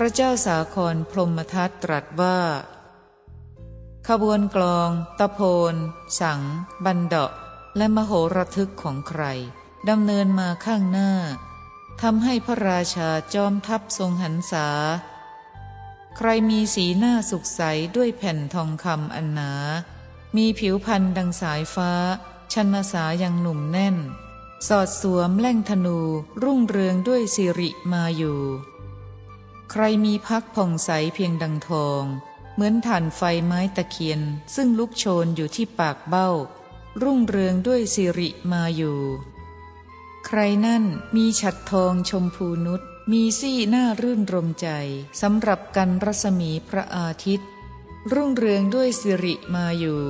[0.00, 2.38] พระเจ้าสาครพรหมทัตตรัสว่า
[4.08, 5.40] ขบวนกลอง ตะโพ
[5.72, 5.74] น
[6.20, 6.40] สัง
[6.84, 7.32] บันเดาะ
[7.76, 9.22] และมโหระทึกของใคร
[9.88, 11.10] ดำเนินมาข้างหน้า
[12.02, 14.68] ทำให้พระราชาจอมทัพทรงหันษา
[16.16, 17.62] ใครมีสีหน้าสุขใส
[17.96, 19.52] ด้วยแผ่นทองคำอันหนา
[20.36, 21.92] มีผิวพรรณดังสายฟ้า
[22.52, 23.96] ชันสายังหนุ่มแน่น
[24.68, 25.98] สอดสวมแล่งธนู
[26.42, 28.40] รุ่งเรืองด้วยสิริมาอยู่
[29.70, 32.04] ใครมีพักผ่องใสเพียงดังทอง
[32.54, 34.20] เหมือนถ่านไฟไม้ตะเคียน
[34.54, 36.30] ซึ่งลุกโชนอยู่ที่ปากเบ้า
[37.02, 39.00] รุ่งเรืองด้วยสิริมาอยู่
[40.26, 40.84] ใครนั่น
[41.16, 42.80] มีฉัดทองชมพูนุษ
[43.12, 44.68] มีซี่หน้ารื่นรมใจ
[45.20, 47.48] สำหรับกันรัศมีพระอาทิตย์
[48.12, 50.02] รุ่งเรืองด้วยสิริมาอยู่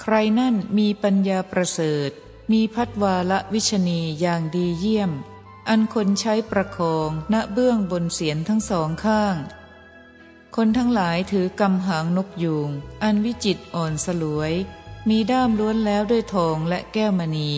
[0.00, 2.10] ใครนั่นมีปัญญาประเสริฐ
[2.52, 5.12] มีพัดวาละวิชนีอย่างดีเยี่ยม
[5.68, 9.36] อันคนใช้ประคองณเบื้องบนเสียนทั้งสองข้าง
[10.56, 12.70] คนทั้งหลายถือกำหางนกยูง
[13.02, 14.52] อันวิจิตอ่อนสลวย
[15.08, 17.52] มีด้ามล้วนแล้วด้วยทองและแก้วมณี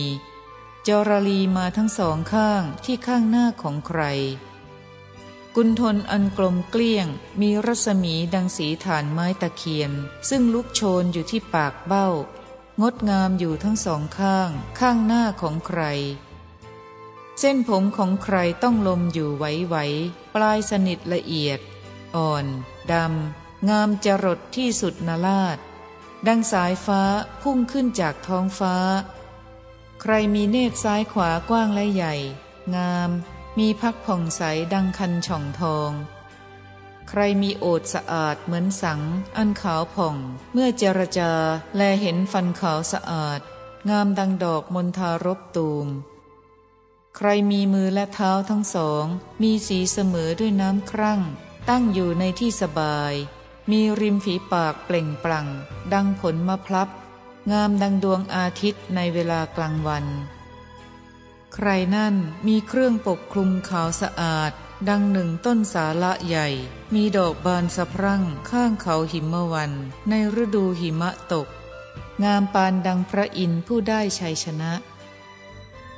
[0.87, 4.01] จรลีมาทั้งสองข้างที่ข้างหน้าของใคร
[5.55, 7.07] กุณทนอันกลมเกลี้ยง
[7.41, 9.91] มีรัศมีดังสีฐานไม้ตะเคียน
[10.29, 12.07] ซึ่งลุกโชนอยู่ที่ปากเบ้า
[12.81, 15.81] งดงามอยู่ทั้งสองข้าง ข้างหน้าของใคร
[17.39, 21.59] เส้นผมของใครต้องลมอยู่ไหวๆปลายสนิทละเอียด
[22.15, 22.45] อ่อน
[22.91, 25.57] ดำงามจรดที่สุดนาลาด
[26.27, 27.01] ดังสายฟ้า
[27.41, 28.75] พุ่งขึ้นจากท้องฟ้า
[30.01, 32.15] ใครมีเนตรซ้ายขวากว้างและใหญ่
[32.75, 33.09] งาม
[33.59, 34.41] มีพักผ่องใส
[34.73, 35.91] ดังคันช่องทอง
[37.09, 39.01] ใครมีโอดสะอาดเหมือนสัง
[39.37, 40.15] อันขาวผ่อง
[40.53, 41.31] เมื่อเจรจา
[41.75, 43.39] แลเห็นฟันขาวสะอาด
[43.89, 45.87] งามดังดอกมณฑารบตูม
[47.15, 49.05] ใครมีมือและเท้าทั้งสอง
[49.41, 51.21] มีสีเสมอด้วยน้ำครั่ง
[51.69, 53.13] ตั้งอยู่ในที่สบาย
[53.71, 55.47] มีริมฝีปากเปล่งปลั่ง
[55.93, 56.89] ดังผลมะพร้าว
[57.51, 60.05] งามดังดวงอาทิตย์ในเวลากลางวัน
[61.53, 62.15] ใครนั่น
[62.47, 64.51] มีเครื่องปกคลุมขาวสะอาด
[64.89, 66.47] ดังหนึ่งต้นสาละใหญ่
[66.93, 69.71] มีดอกบานสะพรั่งข้างเขาหิมวัน
[70.09, 71.47] ในฤดูหิมะตก
[72.23, 74.71] งามปานดังพระอินทร์ผู้ได้ชัยชนะ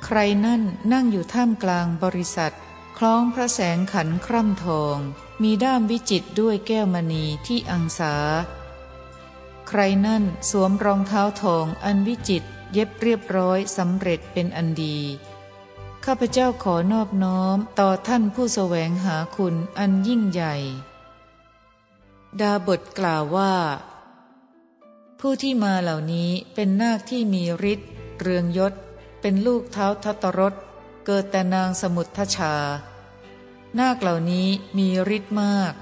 [0.04, 2.54] ใครนั่นนั่งอยู่ท่ามกลางบริษัท
[2.98, 4.96] คล้องพระแสงขันคร่ำทอง
[5.42, 8.14] มีด้ามวิจิตด้วยแก้วมณีที่อังสา
[9.68, 12.42] ใครนั่นสวมรองเท้าทองอันวิจิต
[12.72, 14.98] เย็บเรียบร้อยสำเร็จเป็นอันดี
[16.04, 20.54] ข้าพเจ้าขอนอบน้อมต่อท่านผู้แสวงหาคุณอันยิ่งใหญ่
[22.40, 23.54] ดาบทกล่าวว่า
[25.20, 27.42] ผู้ที่มาเหล่านี้เป็นนาคที่มี
[27.72, 28.72] ฤทธิ์เรืองยศ
[29.24, 30.54] เป็นลูกเท้าทัตรส
[31.06, 32.54] เกิดแต่นางสมุททชา
[33.78, 35.72] นาคเหล่านี้มีฤทธิ์มาก